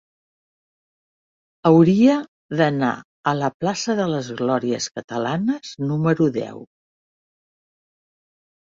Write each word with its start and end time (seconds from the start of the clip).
Hauria 1.71 2.15
d'anar 2.61 2.89
a 3.33 3.35
la 3.43 3.51
plaça 3.61 3.99
de 4.03 4.09
les 4.15 4.33
Glòries 4.41 4.91
Catalanes 4.97 5.79
número 5.93 6.33
deu. 6.41 6.69